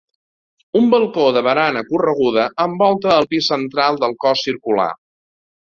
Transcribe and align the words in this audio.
Un 0.79 0.87
balcó 0.93 1.25
de 1.35 1.43
barana 1.49 1.83
correguda 1.91 2.47
envolta 2.67 3.13
el 3.19 3.31
pis 3.35 3.55
central 3.55 4.05
del 4.07 4.21
cos 4.25 4.47
circular. 4.51 4.91